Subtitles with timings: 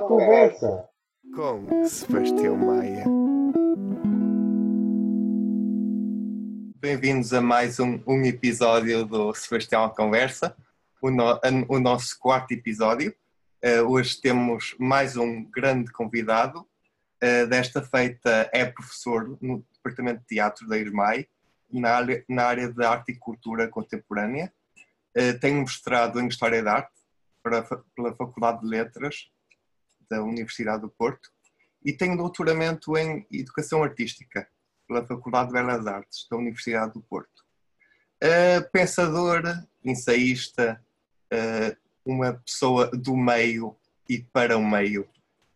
[0.00, 0.88] conversa
[1.34, 3.04] com Sebastião Maia.
[6.80, 10.56] Bem-vindos a mais um, um, episódio do Sebastião à Conversa,
[11.00, 13.14] o, no, o nosso quarto episódio.
[13.64, 16.66] Uh, hoje temos mais um grande convidado.
[17.22, 21.26] Uh, desta feita é professor no Departamento de Teatro da IRMAI,
[21.72, 24.52] na área, na área de Arte e Cultura Contemporânea.
[25.16, 26.92] Uh, tem mestrado em História da Arte
[27.42, 27.62] para,
[27.94, 29.32] pela Faculdade de Letras
[30.08, 31.30] da Universidade do Porto
[31.84, 34.48] e tem doutoramento em Educação Artística
[34.86, 37.44] pela Faculdade de Belas Artes da Universidade do Porto.
[38.22, 39.42] Uh, pensador,
[39.84, 40.82] ensaísta,
[41.32, 43.76] uh, uma pessoa do meio
[44.08, 45.08] e para o meio,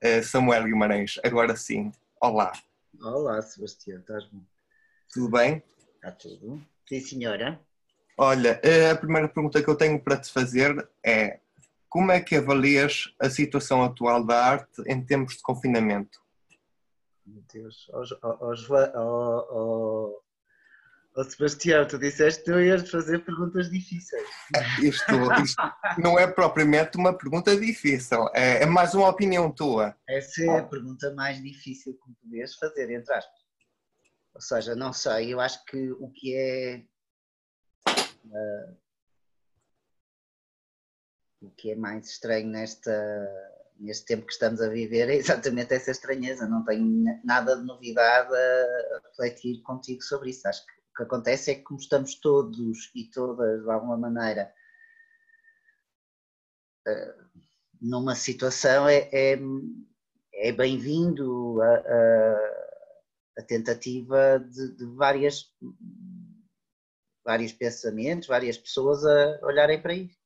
[0.03, 1.19] uh, Samuel Guimarães.
[1.25, 2.53] Agora sim, olá.
[3.01, 4.41] Olá, Sebastião, estás bom?
[5.13, 5.63] Tudo bem?
[5.95, 6.61] Está tudo.
[6.87, 7.61] Sim, senhora.
[8.17, 11.39] Olha, a primeira pergunta que eu tenho para te fazer é
[11.89, 16.21] como é que avalias a situação atual da arte em tempos de confinamento?
[17.27, 18.03] Meu Deus, ó
[19.51, 24.29] oh, Sebastião, tu disseste que não ias fazer perguntas difíceis.
[24.81, 25.63] Isto, isto,
[25.99, 29.97] não é propriamente uma pergunta difícil, é, é, mais uma opinião tua.
[30.09, 33.41] Essa é a pergunta mais difícil que podias fazer, entre aspas.
[34.35, 36.85] Ou seja, não sei, eu acho que o que é.
[37.89, 38.77] Uh,
[41.41, 42.93] o que é mais estranho nesta,
[43.79, 46.49] neste tempo que estamos a viver é exatamente essa estranheza.
[46.49, 50.47] Não tenho nada de novidade a refletir contigo sobre isso.
[50.49, 54.53] Acho que o que acontece é que, como estamos todos e todas, de alguma maneira,
[56.87, 57.15] eh,
[57.81, 59.39] numa situação, é, é,
[60.35, 65.55] é bem-vindo a, a, a, tentativa de, de várias
[67.25, 70.18] vários pensamentos, várias pessoas a olharem para isso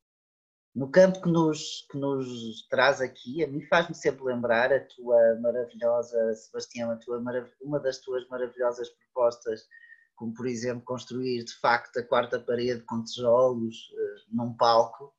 [0.74, 5.38] no campo que nos, que nos traz aqui, a mim faz-me sempre lembrar a tua
[5.40, 7.22] maravilhosa, Sebastião, a tua
[7.60, 9.68] uma das tuas maravilhosas propostas,
[10.16, 15.14] como por exemplo construir de facto a quarta parede com tijolos uh, num palco,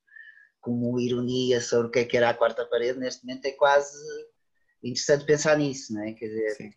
[0.60, 3.96] como ironia sobre o que é que era a quarta parede, neste momento é quase
[4.82, 6.14] interessante pensar nisso, não é?
[6.14, 6.74] Quer dizer, Sim.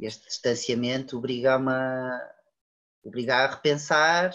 [0.00, 2.34] este distanciamento obriga-me a,
[3.04, 4.32] obriga a repensar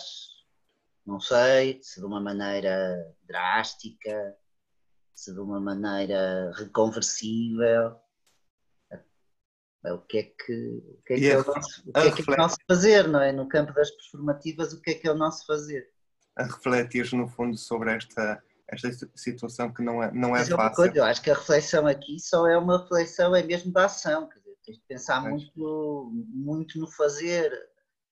[1.05, 4.35] não sei se de uma maneira drástica,
[5.13, 7.95] se de uma maneira reconversível.
[9.83, 12.31] O que é que, o que, é, que é, o nosso, o que, é, que
[12.31, 13.31] é o nosso fazer, não é?
[13.31, 15.87] No campo das performativas, o que é que é o nosso fazer?
[16.35, 20.75] A refletir, no fundo, sobre esta, esta situação que não é, não é fácil.
[20.75, 24.27] Coisa, eu acho que a reflexão aqui só é uma reflexão, é mesmo da ação,
[24.27, 27.51] quer dizer, tens de pensar muito, muito no fazer,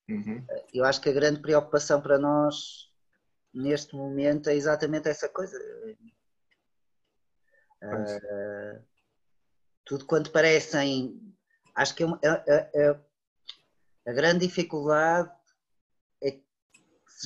[0.10, 0.46] Uhum.
[0.74, 2.92] Eu acho que a grande preocupação para nós
[3.54, 5.58] neste momento é exatamente essa coisa.
[7.82, 8.84] Uh,
[9.86, 11.22] tudo quanto parecem.
[11.76, 12.08] Acho que é,
[12.48, 13.00] é, é,
[14.08, 15.32] a grande dificuldade
[16.22, 16.44] é que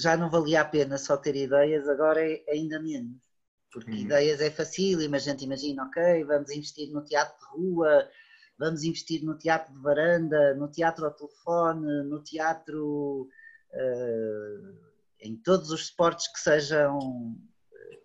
[0.01, 3.27] já não valia a pena só ter ideias, agora é ainda menos.
[3.71, 3.97] Porque uhum.
[3.97, 8.09] ideias é fácil, a gente imagina, ok, vamos investir no teatro de rua,
[8.57, 13.29] vamos investir no teatro de varanda, no teatro ao telefone, no teatro
[13.73, 14.88] uh,
[15.22, 17.00] em todos os esportes que sejam
[17.73, 18.00] eh,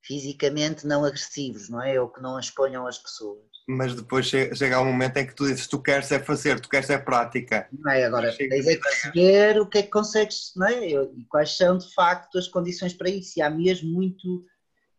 [0.00, 2.00] fisicamente não agressivos, não é?
[2.00, 3.44] Ou que não exponham as pessoas.
[3.68, 6.88] Mas depois chega um momento em que tu dizes tu queres é fazer, tu queres
[6.88, 7.68] é prática.
[7.72, 8.04] Não é?
[8.04, 10.90] Agora tens é que perceber o que é que consegues, não é?
[10.90, 13.38] E quais são de facto as condições para isso.
[13.38, 14.46] E há mesmo muito.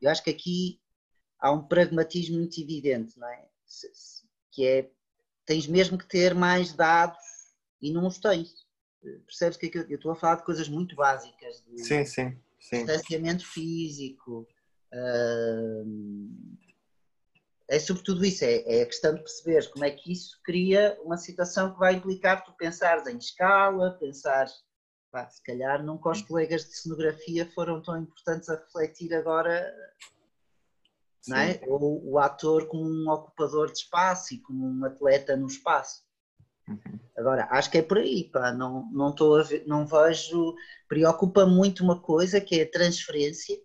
[0.02, 0.82] Eu acho que aqui
[1.40, 3.46] há um pragmatismo muito evidente, não é?
[4.52, 4.90] Que é
[5.46, 7.18] tens mesmo que ter mais dados
[7.82, 8.68] e não os tens.
[9.26, 12.38] Percebes que, é que eu, estou a falar de coisas muito básicas de sim, sim,
[12.60, 12.86] sim.
[12.86, 14.48] distanciamento físico.
[14.94, 16.58] Uh,
[17.70, 21.18] é sobretudo isso, é, é, a questão de perceber como é que isso cria uma
[21.18, 24.48] situação que vai implicar tu pensares em escala, pensar
[25.12, 29.74] pá, se calhar nunca os colegas de cenografia foram tão importantes a refletir agora
[31.28, 31.60] não é?
[31.68, 36.04] Ou o ator como um ocupador de espaço e como um atleta no espaço.
[36.68, 37.00] Uhum.
[37.18, 38.52] Agora, acho que é por aí, pá.
[38.52, 40.56] Não, não, a ver, não vejo.
[40.88, 43.58] Preocupa muito uma coisa que é a transferência,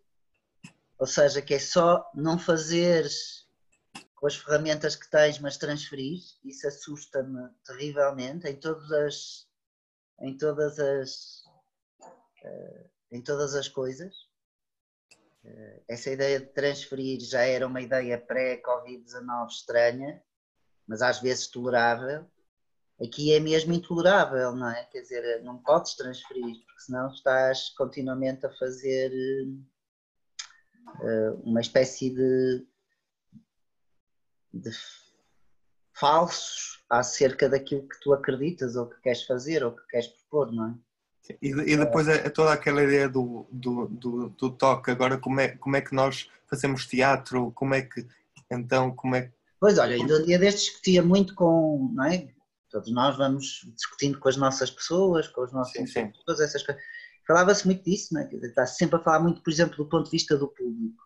[0.99, 3.07] ou seja, que é só não fazer
[4.15, 6.21] com as ferramentas que tens, mas transferir.
[6.45, 9.47] Isso assusta-me terrivelmente em todas as.
[10.21, 11.43] em todas as.
[12.45, 14.15] Uh, em todas as coisas.
[15.45, 20.23] Eh, essa ideia de transferir já era uma ideia pré-Covid-19 estranha,
[20.87, 22.27] mas às vezes tolerável.
[23.01, 24.85] Aqui é mesmo intolerável, não é?
[24.87, 29.11] Quer dizer, não podes transferir, porque senão estás continuamente a fazer
[31.43, 32.67] uma espécie de,
[34.53, 34.71] de
[35.95, 40.69] falsos acerca daquilo que tu acreditas ou que queres fazer ou que queres propor, não
[40.69, 40.92] é?
[41.41, 45.41] E, e depois é, é toda aquela ideia do, do, do, do, toque, agora como
[45.41, 48.07] é, como é que nós fazemos teatro, como é que,
[48.51, 49.33] então, como é que...
[49.61, 52.29] Pois olha, ainda um dia destes discutia muito com, não é?
[52.71, 55.73] Todos nós vamos discutindo com as nossas pessoas, com os nossos...
[55.73, 56.13] Sim, sim.
[56.27, 56.83] Todas essas coisas.
[57.27, 58.29] Falava-se muito disso, não é?
[58.43, 61.03] Está sempre a falar muito, por exemplo, do ponto de vista do público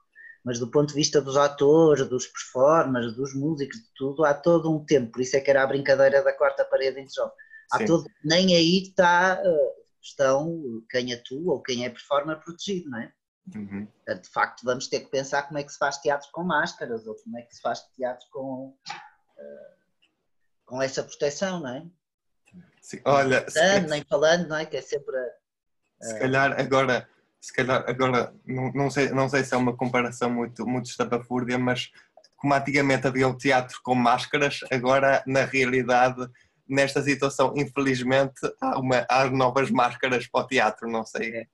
[0.47, 4.73] mas do ponto de vista dos atores, dos performers, dos músicos, de tudo, há todo
[4.73, 7.35] um tempo, por isso é que era a brincadeira da quarta parede entre jovens.
[7.73, 9.75] Há todo, nem aí está, eh,
[10.09, 13.13] estão quem atua ou quem é performer protegido, não é?
[13.55, 13.87] Uhum.
[14.09, 17.15] De facto, vamos ter que pensar como é que se faz teatro com máscaras ou
[17.15, 19.77] como é que se faz teatro com, uh,
[20.65, 21.87] com essa proteção, não é?
[22.81, 24.67] Sim, olha, nem, nem falando, não é?
[24.67, 25.17] Que é sempre.
[25.17, 27.09] Uh, se calhar agora
[27.41, 31.57] se calhar agora não, não, sei, não sei se é uma comparação muito, muito estapafúrdia,
[31.57, 31.93] mas
[32.37, 36.29] como antigamente havia o teatro com máscaras, agora na realidade,
[36.69, 41.37] nesta situação, infelizmente, há, uma, há novas máscaras para o teatro, não sei.
[41.37, 41.47] É.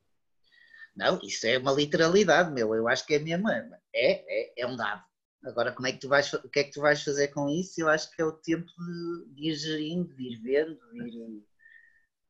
[0.95, 2.75] Não, isso é uma literalidade, meu.
[2.75, 3.49] Eu acho que é mesmo.
[3.49, 5.03] É, é, é um dado.
[5.45, 7.81] Agora, como é que tu vais, o que é que tu vais fazer com isso?
[7.81, 11.45] Eu acho que é o tempo de, de ir gerindo, de ir vendo, de ir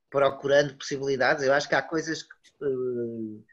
[0.09, 1.45] procurando possibilidades.
[1.45, 3.45] Eu acho que há coisas que, uh,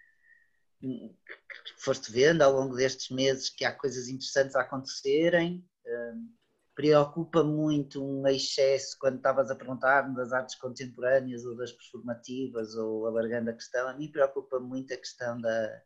[0.81, 5.65] que foste vendo ao longo destes meses que há coisas interessantes a acontecerem.
[5.85, 6.38] Uh,
[6.79, 13.05] preocupa muito um excesso quando estavas a perguntar das artes contemporâneas ou das performativas ou
[13.05, 13.89] alargando a questão.
[13.89, 15.81] A mim preocupa muito a questão da.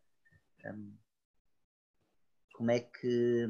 [0.66, 0.96] Um,
[2.54, 3.48] como é que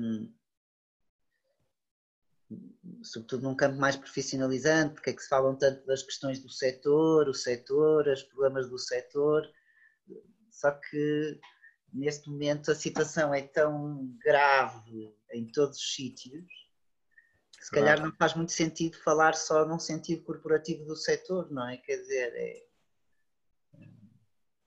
[3.03, 7.27] sobretudo num campo mais profissionalizante, porque é que se falam tanto das questões do setor,
[7.27, 9.45] o setor, os problemas do setor,
[10.49, 11.41] só que
[11.91, 16.62] neste momento a situação é tão grave em todos os sítios
[17.65, 21.77] se calhar não faz muito sentido falar só num sentido corporativo do setor, não é?
[21.77, 22.63] Quer dizer, é,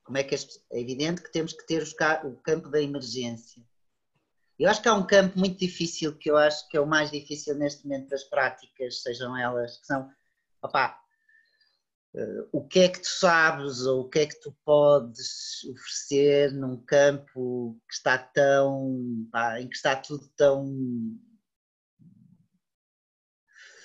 [0.04, 0.38] como é que é,
[0.72, 1.82] é evidente que temos que ter
[2.24, 3.62] o campo da emergência
[4.58, 7.10] eu acho que há um campo muito difícil, que eu acho que é o mais
[7.10, 10.10] difícil neste momento das práticas, sejam elas, que são,
[10.62, 10.98] opá,
[12.14, 16.52] uh, o que é que tu sabes ou o que é que tu podes oferecer
[16.54, 20.64] num campo que está tão, pá, em que está tudo tão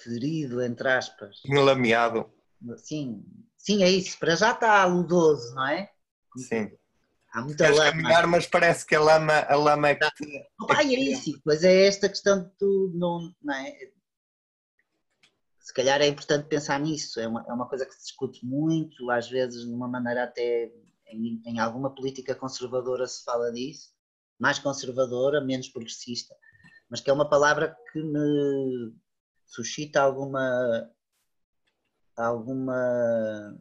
[0.04, 1.42] ferido, entre aspas.
[1.46, 2.30] Enlameado.
[2.78, 3.24] Sim,
[3.58, 4.18] sim, é isso.
[4.20, 5.92] Para já está ludoso, não é?
[6.38, 6.72] Sim.
[7.34, 7.92] Há muita Queres lama.
[7.92, 10.38] caminhar, mas parece que a lama, a lama é que te...
[10.38, 13.74] é, é isso, pois é esta questão de tu não, não é?
[15.60, 19.10] Se calhar é importante pensar nisso, é uma, é uma coisa que se discute muito,
[19.10, 20.70] às vezes de uma maneira até
[21.08, 23.94] em, em alguma política conservadora se fala disso,
[24.38, 26.36] mais conservadora, menos progressista,
[26.90, 28.94] mas que é uma palavra que me
[29.52, 30.90] suscita alguma
[32.16, 33.58] alguma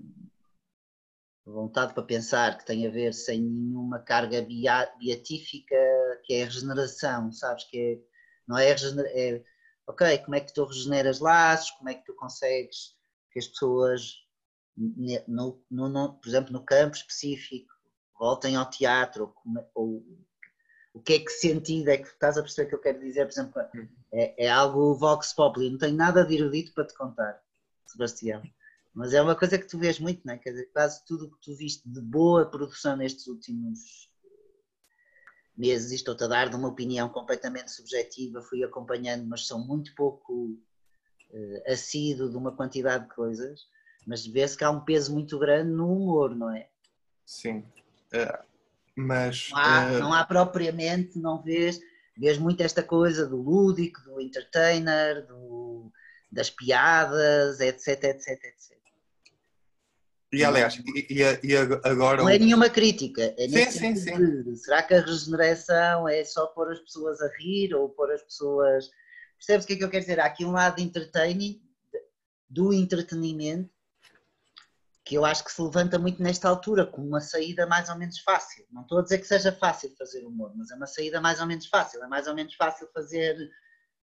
[1.45, 4.41] vontade para pensar que tem a ver sem nenhuma carga
[4.99, 5.77] beatífica,
[6.25, 7.65] que é a regeneração, sabes?
[7.65, 7.99] Que é,
[8.47, 9.43] não é, é
[9.87, 12.95] ok, como é que tu regeneras laços, como é que tu consegues
[13.33, 14.14] que as pessoas,
[14.76, 17.73] no, no, no, por exemplo, no campo específico,
[18.19, 20.05] voltem ao teatro, ou, ou,
[20.92, 23.32] o que é que sentido é que estás a perceber que eu quero dizer, por
[23.32, 23.62] exemplo,
[24.12, 27.40] é, é algo vox populi, não tenho nada de erudito para te contar,
[27.87, 28.42] Sebastião.
[28.92, 30.38] Mas é uma coisa que tu vês muito, não é?
[30.38, 34.11] Quer dizer, quase tudo o que tu viste de boa produção nestes últimos
[35.56, 40.59] meses, estou-te a dar de uma opinião completamente subjetiva, fui acompanhando, mas são muito pouco
[41.30, 43.61] uh, assíduo de uma quantidade de coisas,
[44.06, 46.68] mas vê-se que há um peso muito grande no humor, não é?
[47.25, 47.59] Sim,
[48.14, 48.50] uh,
[49.00, 49.49] mas...
[49.50, 49.99] Não há, uh...
[49.99, 51.80] não há propriamente, não vês,
[52.16, 55.90] vês muito esta coisa do lúdico, do entertainer, do,
[56.30, 58.80] das piadas, etc, etc, etc.
[60.33, 62.23] E aliás, e, e, agora.
[62.23, 63.35] Não é nenhuma crítica.
[63.37, 64.42] É sim, sim, sim.
[64.42, 68.23] De, será que a regeneração é só pôr as pessoas a rir ou pôr as
[68.23, 68.88] pessoas.
[69.37, 70.21] Percebes o que é que eu quero dizer?
[70.21, 71.61] Há aqui um lado entertaining,
[72.49, 73.71] do entretenimento,
[75.11, 78.21] que eu acho que se levanta muito nesta altura, como uma saída mais ou menos
[78.21, 78.64] fácil.
[78.71, 81.49] Não estou a dizer que seja fácil fazer humor, mas é uma saída mais ou
[81.49, 82.00] menos fácil.
[82.05, 83.37] É mais ou menos fácil fazer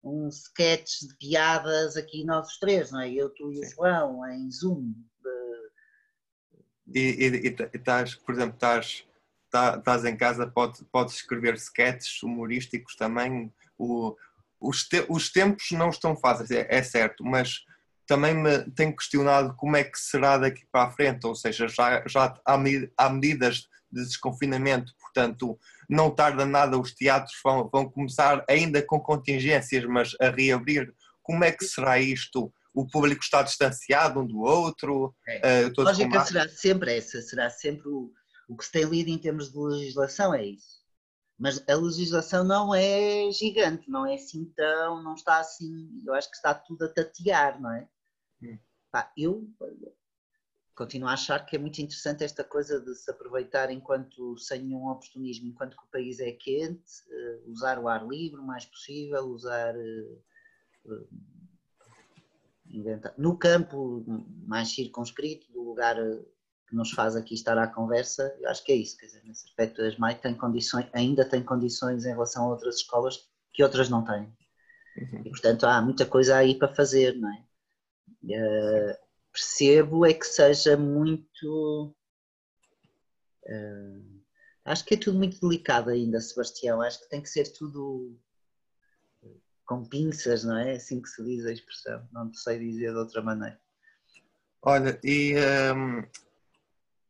[0.03, 3.13] um sketch de piadas aqui nós três, não é?
[3.13, 4.95] Eu, tu e o João, em Zoom
[6.87, 9.07] e, estás, por exemplo, estás,
[9.51, 13.53] tá, estás em casa, pode, podes escrever sketches humorísticos também.
[13.77, 14.17] O,
[14.59, 17.67] os, te, os tempos não estão fáceis, é, é, certo, mas
[18.07, 22.03] também me tenho questionado como é que será daqui para a frente, ou seja, já,
[22.07, 22.59] já há,
[22.97, 25.59] há medidas de desconfinamento, portanto,
[25.89, 30.93] não tarda nada, os teatros vão, vão começar ainda com contingências, mas a reabrir.
[31.23, 32.53] Como é que será isto?
[32.75, 35.15] O público está distanciado um do outro?
[35.27, 35.67] É.
[35.67, 38.11] Uh, a lógica será sempre essa, será sempre o,
[38.49, 40.84] o que se tem lido em termos de legislação é isso.
[41.39, 46.31] Mas a legislação não é gigante, não é assim tão, não está assim, eu acho
[46.31, 47.89] que está tudo a tatear, não é?
[48.43, 48.59] Hum.
[48.91, 49.51] Pá, eu
[50.75, 54.89] continuo a achar que é muito interessante esta coisa de se aproveitar enquanto sem nenhum
[54.89, 59.25] oportunismo, enquanto que o país é quente, eh, usar o ar livre o mais possível,
[59.27, 60.19] usar eh,
[60.87, 61.05] eh,
[63.17, 64.05] no campo
[64.47, 65.97] mais circunscrito do lugar
[66.67, 69.47] que nos faz aqui estar à conversa, eu acho que é isso, quer dizer, nesse
[69.47, 73.89] aspecto a ESMAI tem condições, ainda tem condições em relação a outras escolas que outras
[73.89, 74.33] não têm.
[74.97, 75.23] Uhum.
[75.25, 77.45] E portanto há muita coisa aí para fazer, não é?
[78.25, 78.97] Uh,
[79.33, 81.95] percebo é que seja muito.
[83.45, 84.23] Uh,
[84.65, 86.81] acho que é tudo muito delicado ainda, Sebastião.
[86.81, 88.17] Acho que tem que ser tudo
[89.67, 90.73] com pinças, não é?
[90.73, 92.07] Assim que se diz a expressão.
[92.13, 93.59] Não sei dizer de outra maneira.
[94.63, 95.35] Olha, e
[95.75, 96.03] um,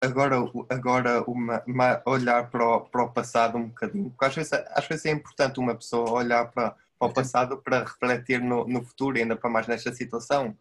[0.04, 0.36] agora,
[0.68, 4.86] agora uma, uma, olhar para o, para o passado um bocadinho, porque às vezes, às
[4.86, 9.18] vezes é importante uma pessoa olhar para, para o passado para refletir no, no futuro,
[9.18, 10.56] ainda para mais nesta situação.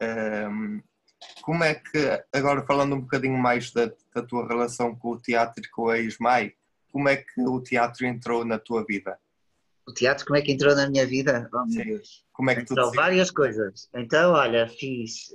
[0.00, 0.80] Um,
[1.42, 5.62] como é que, agora falando um bocadinho mais da, da tua relação com o teatro
[5.64, 6.54] e com a Ismai,
[6.92, 9.18] como é que o teatro entrou na tua vida?
[9.86, 11.48] O teatro, como é que entrou na minha vida?
[11.52, 12.24] Oh, meu Deus.
[12.32, 13.88] Como é que entrou várias coisas.
[13.94, 15.32] Então, olha, fiz.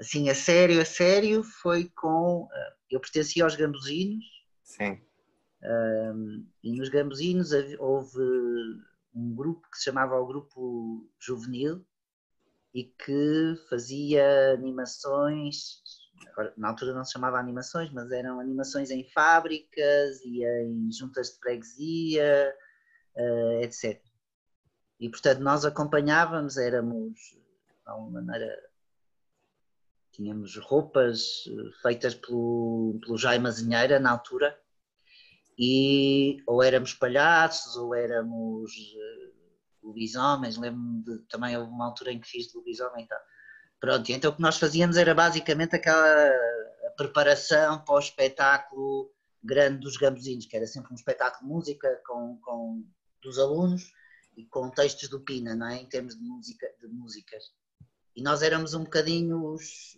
[0.00, 2.48] Assim, a sério, a sério, foi com.
[2.52, 4.24] Eh, eu pertencia aos Gambuzinos.
[4.62, 5.00] Sim.
[5.60, 7.50] Um, e nos Gambuzinos
[7.80, 8.22] houve
[9.12, 11.84] um grupo que se chamava o Grupo Juvenil,
[12.74, 15.82] e que fazia animações,
[16.32, 21.30] agora, na altura não se chamava animações, mas eram animações em fábricas e em juntas
[21.30, 22.54] de freguesia,
[23.16, 24.00] uh, eh, etc.
[25.00, 27.40] E portanto nós acompanhávamos, éramos de
[27.86, 28.67] alguma maneira
[30.18, 34.58] tínhamos roupas eh, feitas pelo, pelo Jaime Azinheira na altura
[35.56, 39.30] e ou éramos palhaços ou éramos eh,
[39.82, 43.20] lobisomens, lembro-me também houve uma altura em que fiz de lobisomem e tal.
[43.80, 46.32] Pronto, então o que nós fazíamos era basicamente aquela
[46.96, 52.38] preparação para o espetáculo grande dos gambuzinos, que era sempre um espetáculo de música com,
[52.42, 52.84] com
[53.22, 53.92] dos alunos
[54.36, 55.76] e com textos do Pina, não é?
[55.76, 57.44] Em termos de, música, de músicas.
[58.18, 59.96] E nós éramos um bocadinho os,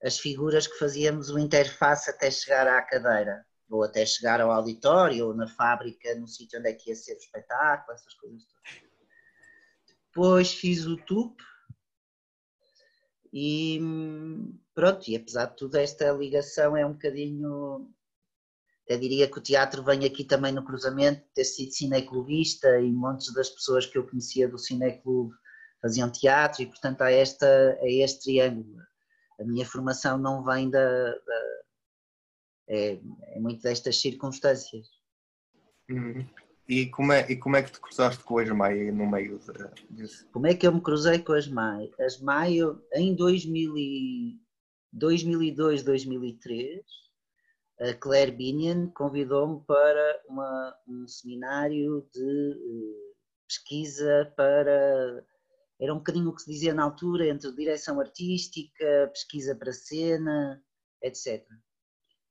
[0.00, 5.26] as figuras que fazíamos o interface até chegar à cadeira ou até chegar ao auditório,
[5.26, 8.82] ou na fábrica, no sítio onde é que ia ser o espetáculo, essas coisas todas.
[10.06, 11.36] Depois fiz o TUP
[13.32, 13.80] e
[14.72, 17.92] pronto, e apesar de tudo esta ligação é um bocadinho,
[18.84, 23.34] até diria que o teatro vem aqui também no cruzamento, ter sido cineclubista e montes
[23.34, 25.34] das pessoas que eu conhecia do cineclube
[25.80, 28.80] faziam teatro e portanto há, esta, há este triângulo.
[29.40, 31.60] A minha formação não vem da, da
[32.68, 33.00] é,
[33.32, 34.86] é muito destas circunstâncias.
[35.90, 36.24] Uhum.
[36.68, 39.40] E, como é, e como é que te cruzaste com as Maia no meio
[39.90, 40.28] disso?
[40.30, 41.90] Como é que eu me cruzei com as Maia?
[41.98, 44.40] As Maia, em 2000 e,
[44.92, 46.80] 2002, 2003,
[47.80, 53.16] a Claire Binion convidou-me para uma, um seminário de uh,
[53.48, 55.26] pesquisa para.
[55.80, 60.62] Era um bocadinho o que se dizia na altura entre direção artística, pesquisa para cena,
[61.02, 61.46] etc.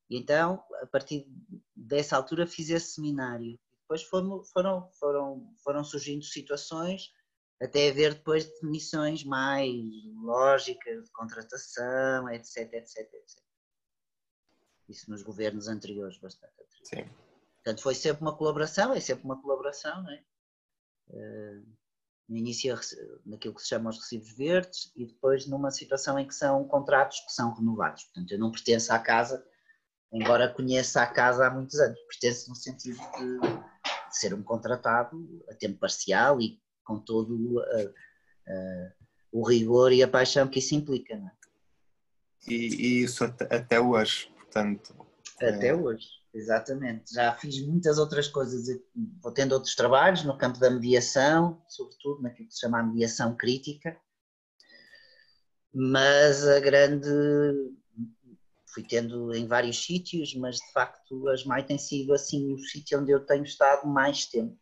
[0.10, 1.28] E então, a partir
[1.76, 3.60] dessa altura, fiz esse seminário.
[3.82, 7.12] Depois foram, foram, foram, foram surgindo situações
[7.62, 9.74] até haver depois definições mais
[10.24, 13.44] lógicas de contratação, etc, etc, etc.
[14.88, 16.54] Isso nos governos anteriores, bastante
[16.84, 17.10] Sim.
[17.56, 20.24] Portanto, foi sempre uma colaboração, é sempre uma colaboração, não é?
[21.10, 21.79] Uh,
[22.30, 22.80] no início
[23.26, 27.20] naquilo que se chama os recibos verdes e depois numa situação em que são contratos
[27.22, 28.04] que são renovados.
[28.04, 29.44] Portanto, eu não pertenço à casa
[30.12, 32.00] embora conheça a casa há muitos anos.
[32.02, 37.90] Pertence no sentido de, de ser um contratado a tempo parcial e com todo uh,
[37.90, 38.92] uh,
[39.32, 41.14] o rigor e a paixão que isso implica.
[41.14, 41.32] É?
[42.48, 44.96] e, e, isso até, até hoje, portanto.
[45.38, 45.76] Até é...
[45.76, 47.14] hoje, exatamente.
[47.14, 48.68] Já fiz muitas outras coisas,
[49.22, 53.36] vou tendo outros trabalhos no campo da mediação, sobretudo naquilo que se chama a mediação
[53.36, 53.98] crítica,
[55.74, 57.10] mas a grande
[58.74, 63.00] fui tendo em vários sítios, mas de facto as MAI tem sido assim o sítio
[63.00, 64.58] onde eu tenho estado mais tempo.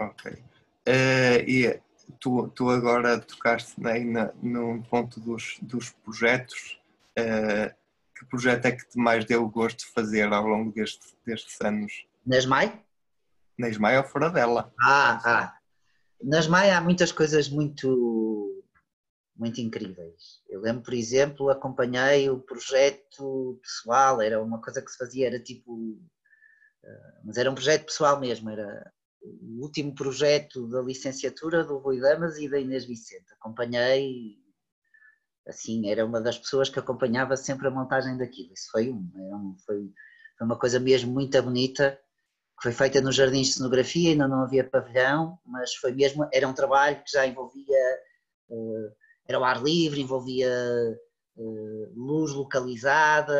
[0.00, 0.32] Ok.
[0.32, 1.80] Uh, e
[2.18, 6.80] tu, tu agora tocaste né, na, no ponto dos, dos projetos
[7.18, 7.81] uh,
[8.22, 11.92] que projeto é que te mais deu gosto de fazer ao longo deste, destes anos?
[12.24, 12.84] Na SMAI?
[13.58, 14.72] Na SMAI ou fora dela?
[14.80, 15.58] Ah, ah.
[16.22, 18.64] Na SMAI há muitas coisas muito,
[19.36, 20.40] muito incríveis.
[20.48, 25.40] Eu lembro, por exemplo, acompanhei o projeto pessoal, era uma coisa que se fazia, era
[25.40, 26.00] tipo.
[26.84, 32.00] Eh, mas era um projeto pessoal mesmo, era o último projeto da licenciatura do Rui
[32.00, 33.32] Damas e da Inês Vicente.
[33.34, 34.38] Acompanhei,
[35.46, 38.52] assim, era uma das pessoas que acompanhava sempre a montagem daquilo.
[38.52, 39.92] Isso foi, um, um foi,
[40.38, 41.98] foi uma coisa mesmo muito bonita,
[42.58, 46.46] que foi feita nos jardins de cenografia, ainda não havia pavilhão, mas foi mesmo, era
[46.46, 47.98] um trabalho que já envolvia,
[48.50, 48.92] uh,
[49.26, 50.50] era o ar livre, envolvia
[51.36, 53.34] uh, luz localizada,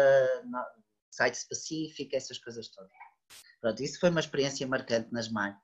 [1.10, 2.90] site específico, essas coisas todas.
[3.60, 5.54] Pronto, isso foi uma experiência marcante nas MAI.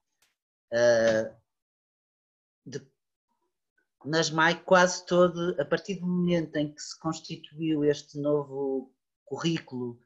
[0.72, 1.34] Uh,
[2.64, 2.86] de,
[4.04, 8.92] nas MAI quase todo, a partir do momento em que se constituiu este novo
[9.24, 9.98] currículo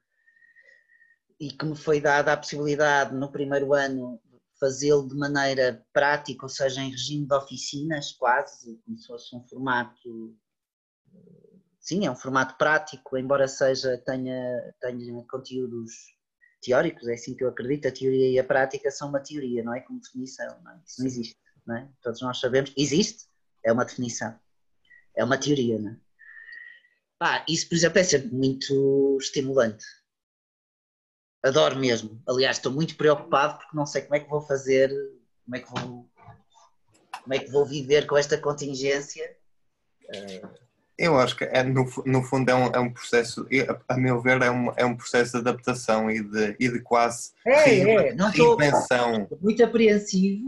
[1.38, 4.20] e que me foi dada a possibilidade no primeiro ano
[4.58, 9.42] fazê-lo de maneira prática, ou seja, em regime de oficinas, quase, como se fosse um
[9.48, 10.36] formato,
[11.80, 15.92] sim, é um formato prático, embora seja, tenha, tenha conteúdos
[16.62, 19.74] teóricos, é assim que eu acredito, a teoria e a prática são uma teoria, não
[19.74, 20.80] é como definição, não é?
[20.86, 21.90] isso não existe, não é?
[22.00, 23.26] todos nós sabemos, existe,
[23.64, 24.38] é uma definição,
[25.16, 25.96] é uma teoria, não é?
[27.18, 29.84] Pá, isso, por exemplo, é sempre muito estimulante,
[31.44, 34.90] adoro mesmo, aliás estou muito preocupado porque não sei como é que vou fazer,
[35.44, 36.10] como é que vou,
[37.22, 39.36] como é que vou viver com esta contingência,
[40.98, 43.46] eu acho que é, no, no fundo é um, é um processo,
[43.88, 47.32] a meu ver, é um, é um processo de adaptação e de, e de quase
[47.46, 48.14] é, é.
[48.14, 49.22] Não reinvenção.
[49.22, 50.44] Estou muito apreensivo,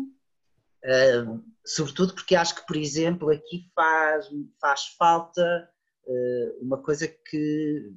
[0.85, 4.29] uh, sobretudo porque acho que, por exemplo, aqui faz,
[4.61, 5.71] faz falta
[6.07, 7.95] uh, uma coisa que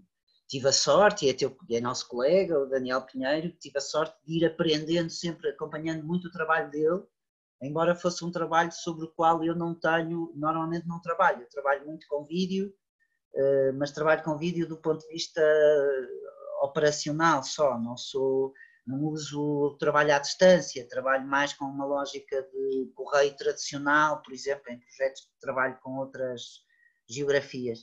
[0.48, 3.82] tive a sorte, e é, teu, é nosso colega, o Daniel Pinheiro, que tive a
[3.82, 7.04] sorte de ir aprendendo sempre, acompanhando muito o trabalho dele,
[7.62, 11.86] embora fosse um trabalho sobre o qual eu não tenho, normalmente não trabalho, eu trabalho
[11.86, 12.74] muito com vídeo,
[13.36, 15.42] eh, mas trabalho com vídeo do ponto de vista
[16.62, 18.54] operacional só, não sou,
[18.88, 24.64] não uso trabalho à distância, trabalho mais com uma lógica de correio tradicional, por exemplo,
[24.72, 26.64] em projetos de trabalho com outras
[27.10, 27.80] geografias.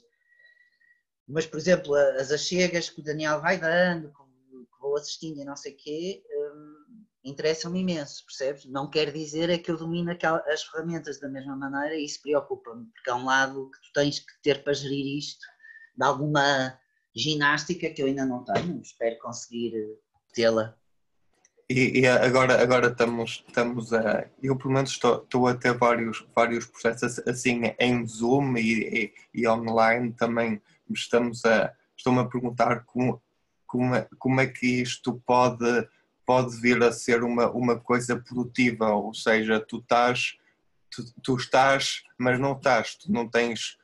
[1.29, 5.57] Mas, por exemplo, as achegas que o Daniel vai dando, que vou assistindo e não
[5.57, 6.23] sei o quê,
[7.25, 8.67] interessam-me imenso, percebes?
[8.67, 10.11] Não quer dizer é que eu domino
[10.47, 14.19] as ferramentas da mesma maneira e isso preocupa-me, porque há um lado que tu tens
[14.21, 15.45] que ter para gerir isto,
[15.97, 16.79] de alguma
[17.17, 19.99] ginástica que eu ainda não tenho, espero conseguir eh,
[20.35, 20.77] tê-la.
[21.69, 24.27] E, e, agora, agora estamos, estamos a.
[24.43, 29.43] Eu, pelo menos, estou, estou a ter vários, vários processos assim em Zoom e, e,
[29.43, 30.61] e online também.
[30.91, 31.73] Estamos a.
[31.97, 33.23] Estou-me a perguntar como,
[33.67, 35.89] como, é, como é que isto pode
[36.27, 40.37] pode vir a ser uma, uma coisa produtiva, ou seja, tu estás,
[40.91, 43.79] tu, tu estás, mas não estás, tu não tens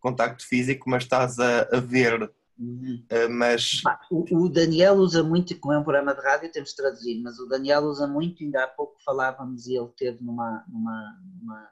[0.00, 2.30] contacto físico, mas estás a, a ver.
[2.58, 3.04] Uhum.
[3.12, 7.22] Uh, mas o, Daniel usa muito, como é um programa de rádio, temos de traduzir,
[7.22, 11.70] mas o Daniel usa muito, ainda há pouco falávamos e ele teve numa, numa, numa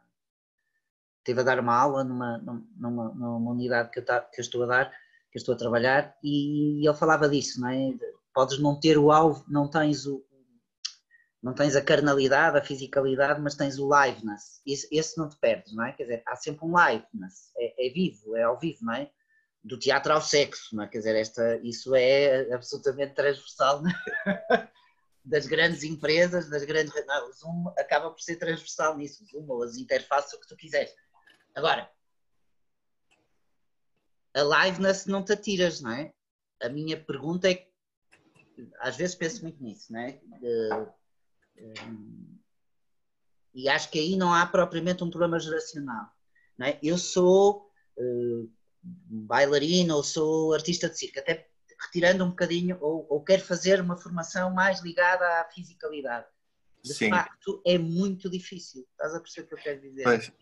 [1.25, 4.67] teve a dar uma aula numa, numa, numa unidade que eu, que eu estou a
[4.67, 4.91] dar,
[5.33, 7.93] que eu estou a trabalhar, e ele falava disso, não é?
[8.33, 10.25] podes não ter o alvo, não tens o
[11.43, 14.61] não tens a carnalidade, a fisicalidade, mas tens o liveness.
[14.67, 15.93] Esse, esse não te perdes, não é?
[15.93, 19.09] Quer dizer, há sempre um liveness, é, é vivo, é ao vivo, não é?
[19.67, 20.89] Do teatro ao sexo, não é?
[20.89, 23.83] Quer dizer, esta, isso é absolutamente transversal
[25.25, 26.95] das grandes empresas, das grandes.
[27.05, 30.47] Não, o Zoom acaba por ser transversal nisso, o Zoom ou as interfaces, o que
[30.47, 30.95] tu quiseres.
[31.55, 31.91] Agora,
[34.35, 36.13] a liveness não te atiras, não é?
[36.63, 37.67] A minha pergunta é
[38.81, 40.19] às vezes penso muito nisso, né?
[43.55, 46.11] e acho que aí não há propriamente um problema geracional.
[46.59, 46.79] Né?
[46.83, 48.53] Eu sou uh,
[49.09, 51.49] bailarina ou sou artista de circo, até
[51.81, 56.27] retirando um bocadinho, ou, ou quero fazer uma formação mais ligada à fisicalidade.
[56.83, 57.11] De Sim.
[57.11, 58.87] facto, é muito difícil.
[58.93, 60.05] Estás a perceber o que eu quero dizer?
[60.05, 60.33] Pois.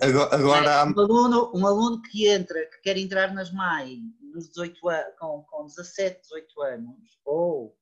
[0.00, 0.84] Agora, agora...
[0.86, 5.42] Um, aluno, um aluno que entra, que quer entrar nas MAI nos 18 anos, com,
[5.48, 7.76] com 17, 18 anos, ou,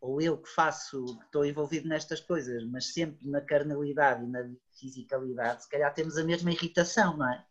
[0.00, 4.50] ou eu que faço, que estou envolvido nestas coisas, mas sempre na carnalidade e na
[4.78, 7.44] fisicalidade, se calhar temos a mesma irritação, não é?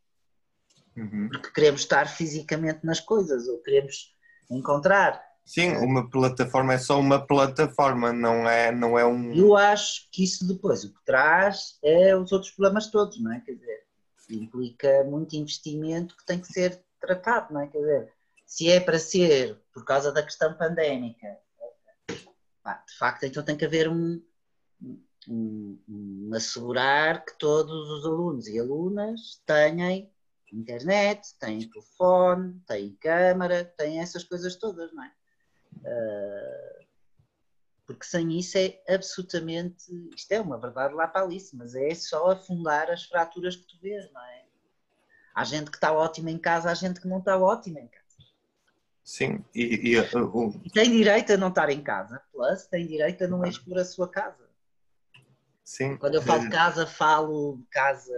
[0.96, 1.30] Uhum.
[1.30, 4.14] Porque queremos estar fisicamente nas coisas, ou queremos
[4.50, 5.22] encontrar.
[5.46, 9.34] Sim, uma plataforma é só uma plataforma, não é, não é um.
[9.34, 13.40] Eu acho que isso depois o que traz é os outros problemas todos, não é?
[13.40, 13.84] Quer dizer,
[14.30, 17.68] implica muito investimento que tem que ser tratado, não é?
[17.68, 18.14] Quer dizer,
[18.46, 21.38] se é para ser por causa da questão pandémica,
[22.08, 24.22] de facto, então tem que haver um,
[25.28, 30.08] um, um, assegurar que todos os alunos e alunas tenham
[30.52, 35.12] internet, têm telefone, têm câmara, têm essas coisas todas, não é?
[35.78, 36.86] Uh,
[37.86, 39.86] porque sem isso é absolutamente.
[40.16, 43.80] Isto é uma verdade lá para Alice, mas é só afundar as fraturas que tu
[43.82, 44.46] vês, não é?
[45.34, 48.02] Há gente que está ótima em casa, há gente que não está ótima em casa.
[49.04, 53.24] Sim, e, e, uh, e tem direito a não estar em casa, plus tem direito
[53.24, 54.50] a não expor a sua casa.
[55.64, 55.98] Sim.
[55.98, 58.14] Quando eu falo de casa, falo casa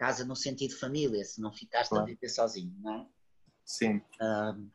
[0.00, 2.04] casa no sentido família, se não ficaste claro.
[2.04, 3.06] a viver sozinho, não é?
[3.66, 4.02] Sim.
[4.18, 4.70] Um,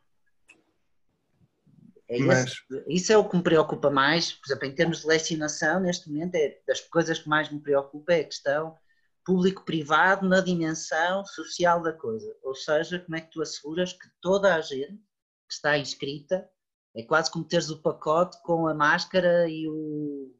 [2.08, 2.44] é Mas...
[2.44, 6.08] esse, isso é o que me preocupa mais, por exemplo, em termos de lecionação, neste
[6.08, 8.78] momento, é das coisas que mais me preocupa é a questão
[9.24, 12.32] público-privado na dimensão social da coisa.
[12.44, 15.02] Ou seja, como é que tu asseguras que toda a gente
[15.48, 16.48] que está inscrita
[16.94, 20.32] é quase como teres o pacote com a máscara e o.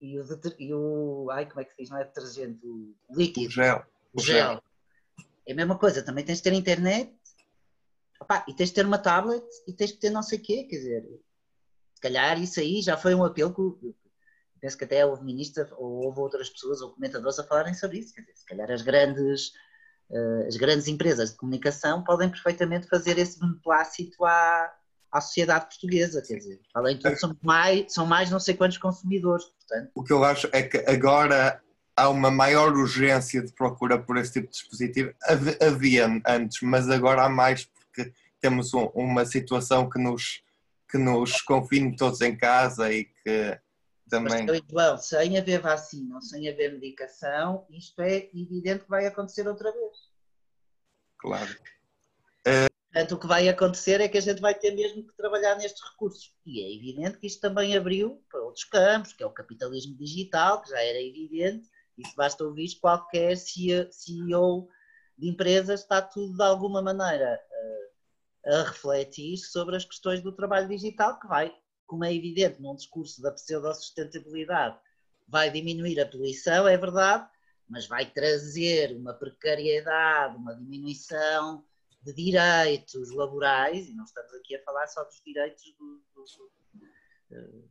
[0.00, 0.24] E o,
[0.58, 1.90] e o ai, como é que se diz?
[1.90, 3.48] Não é detergente, o líquido.
[3.48, 3.86] O gel.
[4.12, 4.62] O gel.
[5.46, 7.14] É a mesma coisa, também tens de ter internet
[8.48, 10.76] e tens de ter uma tablet e tens de ter não sei o quê, quer
[10.76, 11.04] dizer,
[11.94, 13.94] se calhar isso aí já foi um apelo que
[14.60, 18.12] penso que até houve ministra ou houve outras pessoas ou comentadores a falarem sobre isso,
[18.12, 19.52] quer dizer, se calhar as grandes,
[20.10, 24.74] uh, as grandes empresas de comunicação podem perfeitamente fazer esse beneplácito à,
[25.16, 28.78] à sociedade portuguesa, quer dizer, além de tudo são mais, são mais não sei quantos
[28.78, 29.90] consumidores, portanto.
[29.94, 31.60] O que eu acho é que agora
[31.96, 35.14] há uma maior urgência de procura por esse tipo de dispositivo.
[35.60, 40.42] Havia antes, mas agora há mais porque temos um, uma situação que nos,
[40.90, 43.58] que nos confine todos em casa e que
[44.08, 44.46] também.
[44.46, 49.48] Mas, João, sem haver vacina ou sem haver medicação, isto é evidente que vai acontecer
[49.48, 49.96] outra vez.
[51.18, 51.56] Claro.
[52.96, 55.86] Portanto, o que vai acontecer é que a gente vai ter mesmo que trabalhar nestes
[55.86, 56.32] recursos.
[56.46, 60.62] E é evidente que isto também abriu para outros campos, que é o capitalismo digital,
[60.62, 64.66] que já era evidente, isso basta ouvir qualquer CEO
[65.18, 67.38] de empresas, está tudo de alguma maneira
[68.46, 71.54] a refletir sobre as questões do trabalho digital, que vai,
[71.86, 74.78] como é evidente, num discurso da pseudo-sustentabilidade,
[75.28, 77.28] vai diminuir a poluição, é verdade,
[77.68, 81.62] mas vai trazer uma precariedade, uma diminuição
[82.06, 86.24] de direitos laborais, e não estamos aqui a falar só dos direitos do, do,
[87.28, 87.70] do,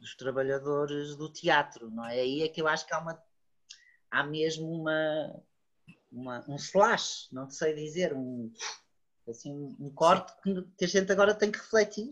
[0.00, 2.20] dos trabalhadores do teatro, não é?
[2.20, 3.22] Aí é que eu acho que há, uma,
[4.10, 5.40] há mesmo uma,
[6.10, 8.52] uma um slash, não sei dizer, um,
[9.28, 12.10] assim, um corte que, que, a gente agora tem que refletir.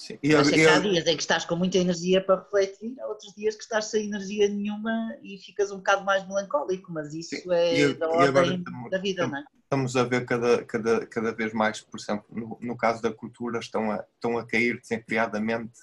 [0.00, 0.18] Sim.
[0.22, 3.34] E eu, eu, há dias em que estás com muita energia para refletir, há outros
[3.34, 7.52] dias que estás sem energia nenhuma e ficas um bocado mais melancólico, mas isso Sim.
[7.52, 9.44] é e, da ordem estamos, da vida, não é?
[9.62, 13.58] Estamos a ver cada, cada, cada vez mais, por exemplo, no, no caso da cultura,
[13.58, 15.78] estão a, estão a cair desenfreadamente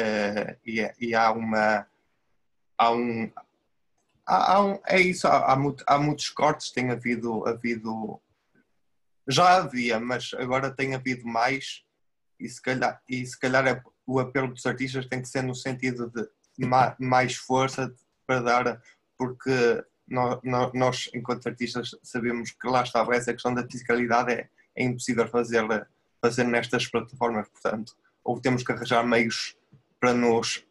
[0.00, 1.86] uh, e, é, e há uma.
[2.78, 3.30] Há um,
[4.24, 8.18] há, há um, é isso, há, há, muito, há muitos cortes, tem havido, havido
[9.28, 11.86] já havia, mas agora tem havido mais
[12.38, 15.54] e se calhar, e se calhar é, o apelo dos artistas tem que ser no
[15.54, 16.28] sentido de
[16.98, 17.92] mais força
[18.26, 18.82] para dar,
[19.16, 20.40] porque nós,
[20.74, 25.64] nós enquanto artistas sabemos que lá estava essa questão da fiscalidade é, é impossível fazer,
[26.20, 29.56] fazer nestas plataformas, portanto, ou temos que arranjar meios
[30.00, 30.64] para nos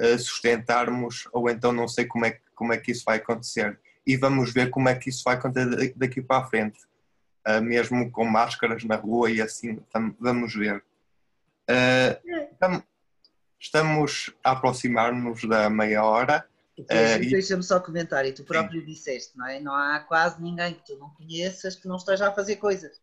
[0.00, 3.78] uh, sustentarmos, ou então não sei como é, como é que isso vai acontecer.
[4.06, 6.78] E vamos ver como é que isso vai acontecer daqui para a frente
[7.48, 9.80] uh, mesmo com máscaras na rua e assim,
[10.20, 10.82] vamos ver.
[11.70, 12.82] Uh,
[13.60, 16.48] estamos a aproximar-nos da meia hora.
[16.78, 18.86] Uh, Deixa-me só comentar, e tu próprio sim.
[18.86, 19.60] disseste, não é?
[19.60, 23.00] Não há quase ninguém que tu não conheças que não esteja a fazer coisas.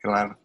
[0.00, 0.36] Claro.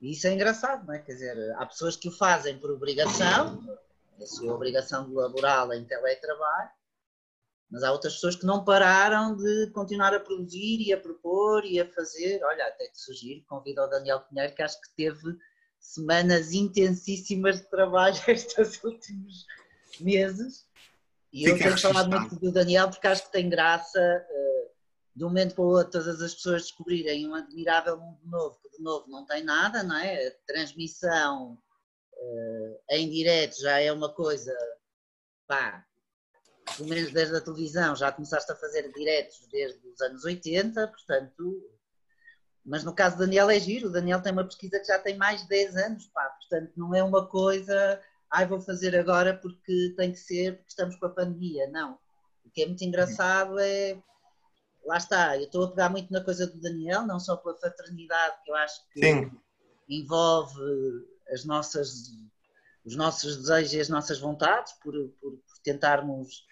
[0.00, 0.98] E isso é engraçado, não é?
[0.98, 3.78] Quer dizer, há pessoas que o fazem por obrigação,
[4.20, 6.70] a sua obrigação laboral em teletrabalho,
[7.70, 11.80] mas há outras pessoas que não pararam de continuar a produzir e a propor e
[11.80, 12.42] a fazer.
[12.44, 15.36] Olha, até te sugiro, convido ao Daniel Pinheiro, que acho que teve
[15.84, 19.46] semanas intensíssimas de trabalho estes últimos
[20.00, 20.66] meses.
[21.32, 24.70] E Fica eu tenho falado muito do Daniel porque acho que tem graça, uh,
[25.14, 28.76] de um momento para o outro, todas as pessoas descobrirem um admirável mundo novo, que
[28.76, 30.28] de novo não tem nada, não é?
[30.28, 31.58] A transmissão
[32.14, 34.56] uh, em direto já é uma coisa,
[35.46, 35.84] pá,
[36.76, 41.73] pelo menos desde a televisão, já começaste a fazer diretos desde os anos 80, portanto.
[42.64, 45.16] Mas no caso do Daniel é giro, o Daniel tem uma pesquisa que já tem
[45.16, 48.00] mais de 10 anos, pá, portanto não é uma coisa,
[48.30, 51.98] ai vou fazer agora porque tem que ser, porque estamos com a pandemia, não.
[52.44, 53.98] O que é muito engraçado é
[54.84, 58.36] lá está, eu estou a pegar muito na coisa do Daniel, não só pela fraternidade,
[58.44, 59.30] que eu acho que Sim.
[59.88, 60.60] envolve
[61.30, 62.12] as nossas,
[62.84, 66.46] os nossos desejos e as nossas vontades, por, por, por tentarmos,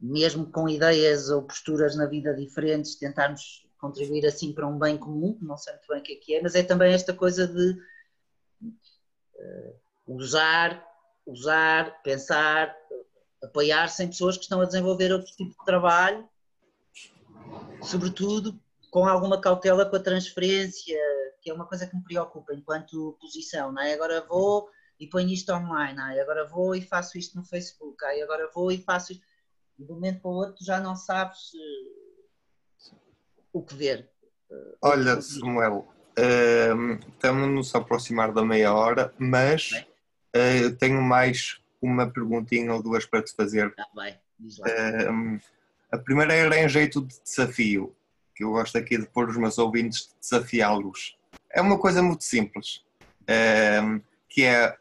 [0.00, 5.38] mesmo com ideias ou posturas na vida diferentes, tentarmos contribuir assim para um bem comum,
[5.42, 7.72] não sei muito bem o que é que é, mas é também esta coisa de
[8.62, 10.82] uh, usar,
[11.26, 12.74] usar, pensar,
[13.42, 16.26] apoiar-se em pessoas que estão a desenvolver outro tipo de trabalho,
[17.82, 18.58] sobretudo
[18.90, 20.98] com alguma cautela com a transferência,
[21.42, 23.92] que é uma coisa que me preocupa enquanto posição, não é?
[23.92, 26.22] Agora vou e ponho isto online, é?
[26.22, 29.24] agora vou e faço isto no Facebook, aí agora vou e faço isto.
[29.78, 32.03] De um momento para o outro já não sabes uh,
[33.54, 34.10] o que ver.
[34.50, 35.88] Uh, Olha, Samuel,
[36.18, 39.70] uh, estamos nos a aproximar da meia hora, mas
[40.36, 43.72] uh, tenho mais uma perguntinha ou duas para te fazer.
[43.78, 44.66] Ah, vai, diz lá.
[45.90, 47.96] a primeira era em jeito de desafio,
[48.34, 51.16] que eu gosto aqui de pôr os meus ouvintes de desafiá-los
[51.54, 52.84] é uma coisa muito simples,
[53.28, 54.76] ehm, que é,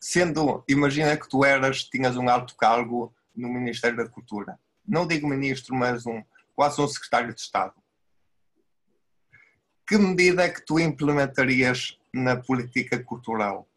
[0.00, 5.28] sendo, imagina que tu eras, tinhas um alto cargo no Ministério da Cultura, não digo
[5.28, 6.22] ministro, mas um,
[6.54, 7.74] quase um secretário de Estado.
[9.86, 13.68] Que medida é que tu implementarias na política cultural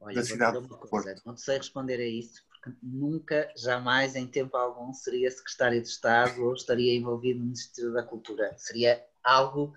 [0.00, 1.22] Olha, da cidade de Porto?
[1.24, 6.44] Não sei responder a isso, porque nunca, jamais, em tempo algum, seria secretário de Estado
[6.44, 8.54] ou estaria envolvido no Ministério da Cultura.
[8.56, 9.74] Seria algo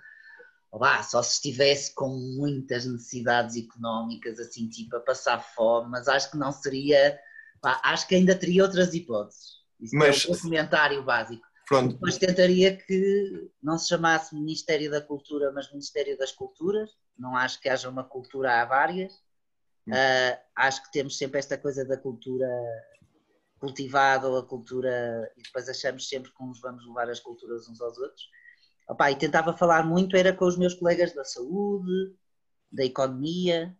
[0.71, 6.29] Olá, só se estivesse com muitas necessidades económicas, assim, tipo a passar fome, mas acho
[6.29, 7.19] que não seria.
[7.59, 9.59] Pá, acho que ainda teria outras hipóteses.
[9.79, 11.45] Isso mas, é um comentário básico.
[11.69, 11.93] Pronto.
[11.93, 16.89] Depois tentaria que não se chamasse Ministério da Cultura, mas Ministério das Culturas.
[17.15, 19.13] Não acho que haja uma cultura, há várias.
[19.87, 22.47] Uh, acho que temos sempre esta coisa da cultura
[23.59, 25.31] cultivada ou a cultura.
[25.37, 28.27] e depois achamos sempre que nos vamos levar as culturas uns aos outros.
[28.89, 32.15] Opa, e tentava falar muito, era com os meus colegas da saúde,
[32.71, 33.77] da economia,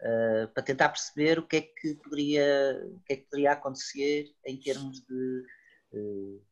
[0.00, 4.34] uh, para tentar perceber o que é que poderia, o que é que poderia acontecer
[4.46, 5.42] em termos de
[5.92, 6.42] uh,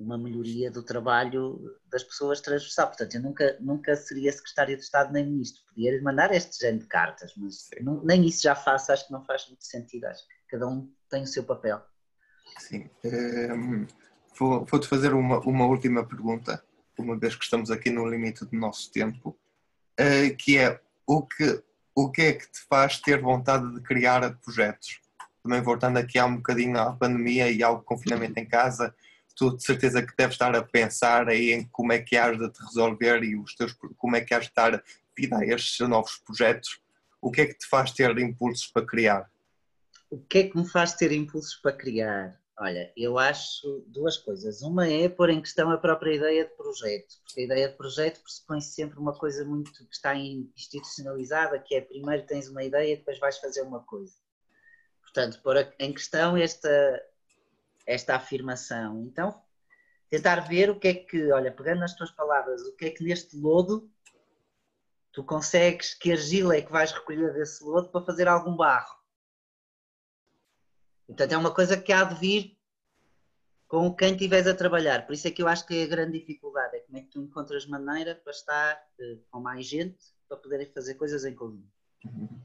[0.00, 1.60] uma melhoria do trabalho
[1.90, 2.88] das pessoas transversal.
[2.88, 5.62] Portanto, eu nunca, nunca seria secretário de Estado nem ministro.
[5.68, 9.24] Podia mandar este género de cartas, mas não, nem isso já faço, acho que não
[9.24, 10.06] faz muito sentido.
[10.06, 11.80] Acho que cada um tem o seu papel.
[12.58, 12.88] Sim.
[13.04, 13.86] Um, ehm,
[14.38, 16.64] Vou-te fazer uma, uma última pergunta
[16.98, 19.36] uma vez que estamos aqui no limite do nosso tempo,
[20.00, 21.62] uh, que é o que,
[21.94, 25.00] o que é que te faz ter vontade de criar projetos?
[25.42, 28.94] Também voltando aqui há um bocadinho à pandemia e ao confinamento em casa,
[29.40, 32.52] tu de certeza que deves estar a pensar aí em como é que has de
[32.52, 34.84] te resolver e os teus, como é que has de dar
[35.16, 36.78] vida a estes novos projetos.
[37.22, 39.30] O que é que te faz ter impulsos para criar?
[40.10, 42.38] O que é que me faz ter impulsos para criar?
[42.58, 44.60] Olha, eu acho duas coisas.
[44.60, 48.20] Uma é pôr em questão a própria ideia de projeto, porque a ideia de projeto
[48.20, 52.96] pressupõe sempre uma coisa muito que está institucionalizada, que é primeiro tens uma ideia e
[52.96, 54.12] depois vais fazer uma coisa.
[55.00, 57.02] Portanto, pôr em questão esta,
[57.90, 59.04] esta afirmação.
[59.06, 59.42] Então,
[60.08, 63.04] tentar ver o que é que, olha, pegando nas tuas palavras, o que é que
[63.04, 63.90] neste lodo
[65.12, 69.00] tu consegues, que argila é que vais recolher desse lodo para fazer algum barro
[71.10, 72.56] Portanto, é uma coisa que há de vir
[73.66, 75.06] com quem estiveres a trabalhar.
[75.06, 77.08] Por isso é que eu acho que é a grande dificuldade, é como é que
[77.08, 79.98] tu encontras maneira para estar uh, com mais gente
[80.28, 81.68] para poderem fazer coisas em conjunto.
[82.04, 82.40] Uhum.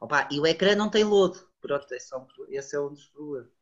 [0.00, 1.96] Opa, e o ecrã não tem lodo, pronto, é
[2.48, 3.59] esse é um dos problemas.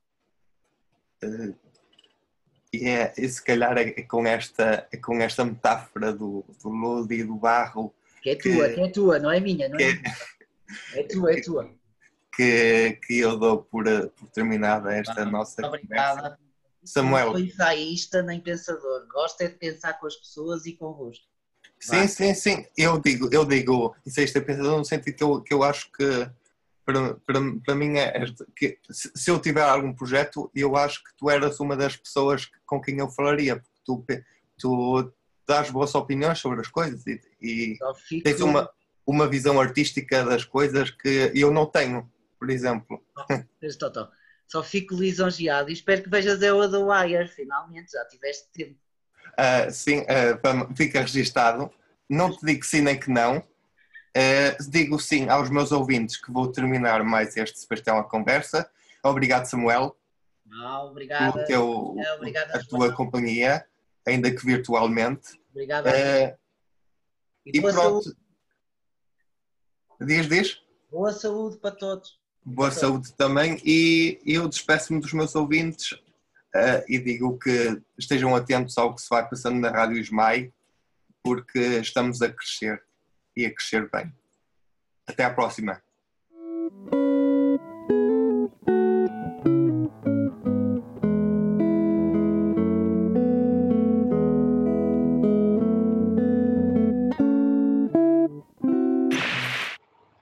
[2.72, 6.68] E, é, e se calhar é, é com esta, é com esta metáfora do, do
[6.68, 7.94] lodo e do barro.
[8.22, 10.02] Que é tua, que, que é tua, não é minha, não é, minha.
[10.94, 11.78] é tua, é tua
[12.38, 16.20] que, que eu dou por, por terminada esta ah, nossa obrigada.
[16.20, 16.38] conversa.
[16.84, 17.32] Samuel.
[17.32, 21.26] Não ensaísta nem pensador, gosta é de pensar com as pessoas e convosco.
[21.80, 22.64] Sim, sim, sim.
[22.76, 26.30] Eu digo, eu digo ensaísta pensador no sentido que eu, que eu acho que
[26.88, 28.24] para, para, para mim é
[28.56, 32.80] que se eu tiver algum projeto, eu acho que tu eras uma das pessoas com
[32.80, 34.04] quem eu falaria, porque tu,
[34.58, 35.12] tu
[35.46, 38.24] dás boas opiniões sobre as coisas e, e fico...
[38.24, 38.70] tens uma,
[39.06, 43.02] uma visão artística das coisas que eu não tenho por exemplo.
[44.46, 48.78] Só fico lisonjeado e espero que vejas eu a do Wire, finalmente, já tiveste tempo.
[49.32, 51.70] Uh, sim, uh, fica registado.
[52.08, 53.44] Não te digo sim nem que não.
[54.16, 58.68] Uh, digo sim aos meus ouvintes que vou terminar mais este Sebastião a conversa.
[59.02, 59.96] Obrigado, Samuel.
[60.82, 61.32] Obrigado.
[61.34, 63.64] Pelo teu, é, obrigado a tua companhia,
[64.06, 65.38] ainda que virtualmente.
[65.50, 65.86] Obrigado.
[65.86, 66.36] Uh,
[67.46, 68.16] e, e pronto.
[70.00, 70.62] Diz, diz.
[70.90, 72.18] Boa saúde para todos
[72.48, 78.78] boa saúde também e eu despeço-me dos meus ouvintes uh, e digo que estejam atentos
[78.78, 80.50] ao que se vai passando na Rádio Ismael,
[81.22, 82.82] porque estamos a crescer
[83.38, 84.12] e a crescer bem.
[85.06, 85.80] Até à próxima.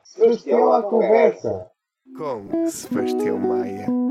[0.05, 1.70] Sebastião à conversa
[2.18, 4.06] com Sebastião Maia.